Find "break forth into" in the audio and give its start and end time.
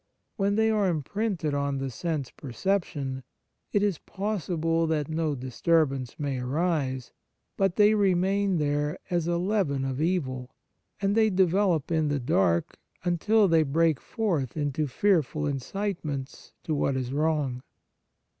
13.61-14.87